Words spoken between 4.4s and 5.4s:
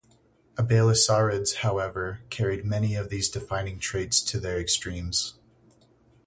extremes.